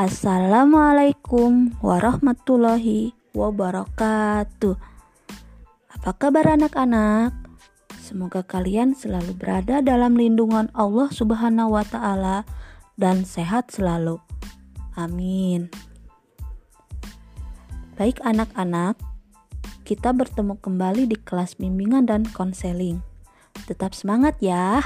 Assalamualaikum 0.00 1.76
warahmatullahi 1.84 3.12
wabarakatuh. 3.36 4.72
Apa 5.92 6.16
kabar 6.16 6.56
anak-anak? 6.56 7.36
Semoga 8.00 8.40
kalian 8.40 8.96
selalu 8.96 9.36
berada 9.36 9.84
dalam 9.84 10.16
lindungan 10.16 10.72
Allah 10.72 11.12
Subhanahu 11.12 11.76
wa 11.76 11.84
taala 11.84 12.48
dan 12.96 13.28
sehat 13.28 13.76
selalu. 13.76 14.16
Amin. 14.96 15.68
Baik 18.00 18.24
anak-anak, 18.24 18.96
kita 19.84 20.16
bertemu 20.16 20.56
kembali 20.64 21.12
di 21.12 21.16
kelas 21.20 21.60
bimbingan 21.60 22.08
dan 22.08 22.24
konseling. 22.32 23.04
Tetap 23.68 23.92
semangat 23.92 24.40
ya. 24.40 24.80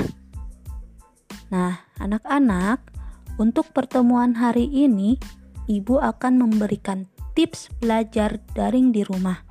Nah, 1.55 1.87
anak-anak, 2.03 2.94
untuk 3.37 3.71
pertemuan 3.75 4.39
hari 4.39 4.71
ini, 4.71 5.19
Ibu 5.65 5.97
akan 5.97 6.45
memberikan 6.45 7.09
tips 7.33 7.73
belajar 7.81 8.39
daring 8.53 8.93
di 8.93 9.03
rumah. 9.03 9.43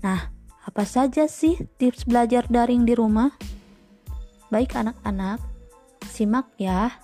Nah, 0.00 0.30
apa 0.64 0.84
saja 0.86 1.28
sih 1.28 1.58
tips 1.76 2.06
belajar 2.06 2.46
daring 2.48 2.86
di 2.88 2.94
rumah? 2.96 3.34
Baik 4.48 4.78
anak-anak, 4.78 5.42
simak 6.06 6.48
ya. 6.56 7.02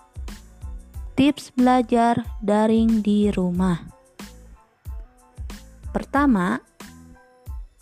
Tips 1.16 1.52
belajar 1.56 2.24
daring 2.40 3.00
di 3.02 3.28
rumah. 3.32 3.80
Pertama, 5.92 6.60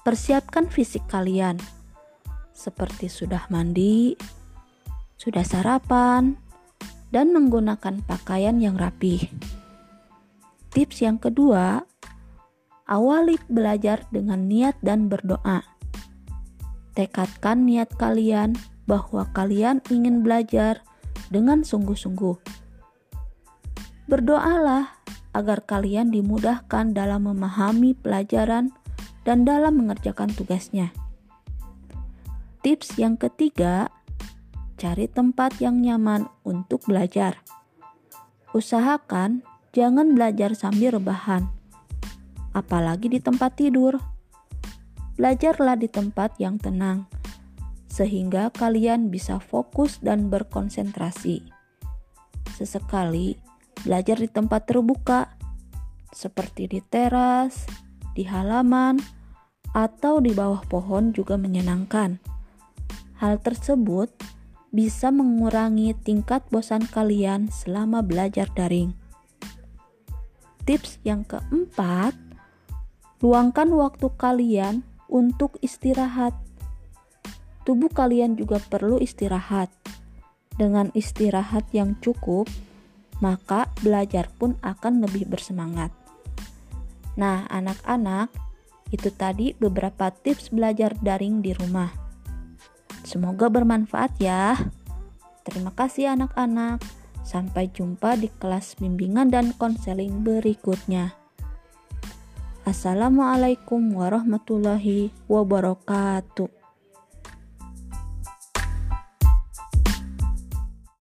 persiapkan 0.06 0.70
fisik 0.70 1.02
kalian. 1.10 1.58
Seperti 2.54 3.10
sudah 3.10 3.50
mandi, 3.50 4.14
sudah 5.18 5.42
sarapan, 5.42 6.38
dan 7.14 7.30
menggunakan 7.30 8.02
pakaian 8.10 8.58
yang 8.58 8.74
rapi. 8.74 9.30
Tips 10.74 11.06
yang 11.06 11.22
kedua, 11.22 11.86
awali 12.90 13.38
belajar 13.46 14.02
dengan 14.10 14.50
niat 14.50 14.74
dan 14.82 15.06
berdoa. 15.06 15.62
Tekadkan 16.98 17.70
niat 17.70 17.94
kalian 17.94 18.58
bahwa 18.90 19.30
kalian 19.30 19.78
ingin 19.86 20.26
belajar 20.26 20.82
dengan 21.30 21.62
sungguh-sungguh. 21.62 22.34
Berdoalah 24.10 24.90
agar 25.38 25.62
kalian 25.62 26.10
dimudahkan 26.10 26.94
dalam 26.98 27.30
memahami 27.30 27.94
pelajaran 27.94 28.74
dan 29.22 29.46
dalam 29.46 29.78
mengerjakan 29.78 30.34
tugasnya. 30.34 30.90
Tips 32.66 32.98
yang 32.98 33.14
ketiga, 33.14 33.88
cari 34.74 35.06
tempat 35.06 35.62
yang 35.62 35.78
nyaman 35.80 36.26
untuk 36.42 36.86
belajar. 36.86 37.42
Usahakan 38.54 39.42
jangan 39.74 40.14
belajar 40.14 40.54
sambil 40.54 40.94
rebahan, 40.98 41.50
apalagi 42.54 43.10
di 43.10 43.18
tempat 43.18 43.58
tidur. 43.58 43.98
Belajarlah 45.14 45.78
di 45.78 45.86
tempat 45.86 46.38
yang 46.42 46.58
tenang, 46.58 47.06
sehingga 47.86 48.50
kalian 48.50 49.14
bisa 49.14 49.38
fokus 49.38 50.02
dan 50.02 50.26
berkonsentrasi. 50.26 51.46
Sesekali 52.58 53.38
belajar 53.86 54.18
di 54.18 54.26
tempat 54.26 54.66
terbuka, 54.66 55.38
seperti 56.10 56.66
di 56.66 56.80
teras, 56.82 57.66
di 58.14 58.26
halaman, 58.26 58.98
atau 59.74 60.22
di 60.22 60.30
bawah 60.30 60.62
pohon 60.66 61.10
juga 61.10 61.34
menyenangkan. 61.34 62.18
Hal 63.18 63.42
tersebut 63.42 64.10
bisa 64.74 65.14
mengurangi 65.14 65.94
tingkat 66.02 66.42
bosan 66.50 66.82
kalian 66.90 67.46
selama 67.46 68.02
belajar 68.02 68.50
daring. 68.58 68.90
Tips 70.66 70.98
yang 71.06 71.22
keempat, 71.22 72.18
luangkan 73.22 73.70
waktu 73.70 74.10
kalian 74.18 74.82
untuk 75.06 75.54
istirahat. 75.62 76.34
Tubuh 77.62 77.86
kalian 77.86 78.34
juga 78.34 78.58
perlu 78.58 78.98
istirahat. 78.98 79.70
Dengan 80.58 80.90
istirahat 80.90 81.70
yang 81.70 81.94
cukup, 82.02 82.50
maka 83.22 83.70
belajar 83.78 84.26
pun 84.42 84.58
akan 84.58 85.06
lebih 85.06 85.30
bersemangat. 85.30 85.94
Nah, 87.14 87.46
anak-anak, 87.46 88.26
itu 88.90 89.14
tadi 89.14 89.54
beberapa 89.54 90.10
tips 90.10 90.50
belajar 90.50 90.98
daring 90.98 91.42
di 91.42 91.54
rumah. 91.54 92.03
Semoga 93.04 93.52
bermanfaat 93.52 94.16
ya. 94.16 94.56
Terima 95.44 95.70
kasih 95.76 96.16
anak-anak. 96.16 96.80
Sampai 97.20 97.68
jumpa 97.68 98.16
di 98.16 98.32
kelas 98.32 98.80
bimbingan 98.80 99.28
dan 99.28 99.52
konseling 99.56 100.24
berikutnya. 100.24 101.12
Assalamualaikum 102.64 103.92
warahmatullahi 103.92 105.12
wabarakatuh. 105.28 106.63